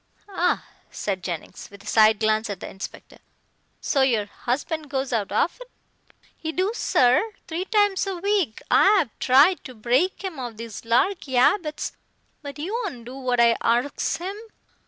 "Ah!" 0.29 0.65
said 0.89 1.21
Jennings, 1.23 1.69
with 1.69 1.83
a 1.83 1.85
side 1.85 2.19
glance 2.19 2.49
at 2.49 2.59
the 2.59 2.67
inspector, 2.67 3.19
"so 3.81 4.01
your 4.01 4.25
husband 4.25 4.89
goes 4.89 5.13
out 5.13 5.31
often?" 5.31 5.67
"He 6.35 6.51
do, 6.51 6.71
sir. 6.73 7.33
Three 7.47 7.65
times 7.65 8.07
a 8.07 8.17
week. 8.17 8.63
I 8.71 8.99
'ave 9.01 9.11
tried 9.19 9.63
to 9.65 9.75
break 9.75 10.23
'im 10.23 10.39
of 10.39 10.57
these 10.57 10.85
larky 10.85 11.37
'abits 11.37 11.91
but 12.41 12.57
he 12.57 12.71
won't 12.71 13.05
do 13.05 13.15
what 13.15 13.39
I 13.39 13.55
arsks 13.61 14.17
him. 14.17 14.35